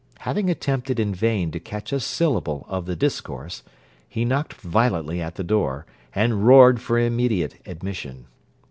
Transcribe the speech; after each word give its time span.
Having 0.21 0.49
attempted 0.49 0.99
in 0.99 1.13
vain 1.13 1.51
to 1.51 1.59
catch 1.59 1.93
a 1.93 1.99
syllable 1.99 2.65
of 2.67 2.87
the 2.87 2.95
discourse, 2.95 3.61
he 4.09 4.25
knocked 4.25 4.55
violently 4.55 5.21
at 5.21 5.35
the 5.35 5.43
door, 5.43 5.85
and 6.15 6.47
roared 6.47 6.81
for 6.81 6.97
immediate 6.97 7.61
admission. 7.67 8.25